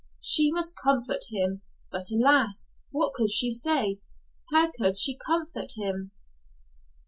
She 0.19 0.51
must 0.51 0.73
comfort 0.83 1.25
him 1.29 1.61
but 1.91 2.09
alas! 2.09 2.71
What 2.89 3.13
could 3.13 3.29
she 3.29 3.51
say? 3.51 3.99
How 4.51 4.71
could 4.71 4.97
she 4.97 5.15
comfort 5.15 5.73
him? 5.77 6.09